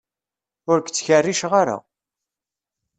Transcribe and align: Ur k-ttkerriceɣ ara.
Ur 0.71 0.77
k-ttkerriceɣ 0.81 1.53
ara. 1.61 1.77